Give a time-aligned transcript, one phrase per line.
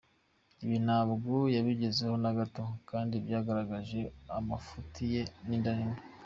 [0.63, 3.99] Ibi ntabwo yabigezeho na gato kandi byagaragaje
[4.37, 5.99] amafuti ye n’inda nini.